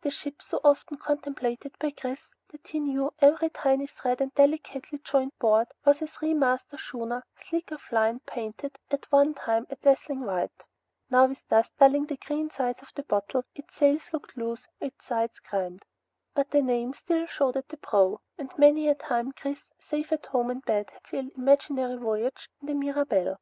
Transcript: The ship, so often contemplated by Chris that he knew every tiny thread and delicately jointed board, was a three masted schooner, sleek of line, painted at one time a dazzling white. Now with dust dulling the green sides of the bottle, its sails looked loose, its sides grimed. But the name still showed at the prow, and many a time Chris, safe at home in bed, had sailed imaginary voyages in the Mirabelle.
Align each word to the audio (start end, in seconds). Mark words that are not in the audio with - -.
The 0.00 0.10
ship, 0.10 0.40
so 0.40 0.58
often 0.64 0.96
contemplated 0.96 1.76
by 1.78 1.90
Chris 1.90 2.22
that 2.48 2.66
he 2.66 2.80
knew 2.80 3.12
every 3.18 3.50
tiny 3.50 3.86
thread 3.86 4.22
and 4.22 4.34
delicately 4.34 4.98
jointed 5.04 5.38
board, 5.38 5.68
was 5.84 6.00
a 6.00 6.06
three 6.06 6.32
masted 6.32 6.80
schooner, 6.80 7.26
sleek 7.38 7.70
of 7.72 7.82
line, 7.92 8.20
painted 8.20 8.78
at 8.90 9.12
one 9.12 9.34
time 9.34 9.66
a 9.68 9.76
dazzling 9.76 10.22
white. 10.24 10.64
Now 11.10 11.26
with 11.26 11.46
dust 11.50 11.72
dulling 11.78 12.06
the 12.06 12.16
green 12.16 12.48
sides 12.48 12.80
of 12.80 12.88
the 12.94 13.02
bottle, 13.02 13.44
its 13.54 13.74
sails 13.76 14.10
looked 14.14 14.34
loose, 14.34 14.66
its 14.80 15.04
sides 15.04 15.38
grimed. 15.40 15.84
But 16.34 16.52
the 16.52 16.62
name 16.62 16.94
still 16.94 17.26
showed 17.26 17.58
at 17.58 17.68
the 17.68 17.76
prow, 17.76 18.22
and 18.38 18.50
many 18.56 18.88
a 18.88 18.94
time 18.94 19.32
Chris, 19.32 19.62
safe 19.78 20.10
at 20.10 20.24
home 20.24 20.50
in 20.50 20.60
bed, 20.60 20.88
had 20.90 21.06
sailed 21.06 21.32
imaginary 21.36 21.96
voyages 21.98 22.48
in 22.62 22.68
the 22.68 22.74
Mirabelle. 22.74 23.38